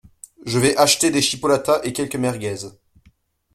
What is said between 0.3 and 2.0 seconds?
Je vais acheter des chipolatas et